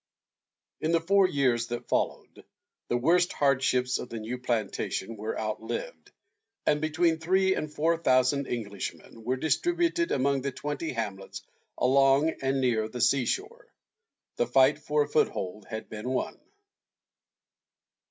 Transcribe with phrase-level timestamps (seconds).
[0.79, 2.43] In the four years that followed,
[2.87, 6.11] the worst hardships of the new plantation were outlived,
[6.65, 11.43] and between three and four thousand Englishmen were distributed among the twenty hamlets
[11.77, 13.67] along and near the sea shore.
[14.37, 16.39] The fight for a foothold had been won.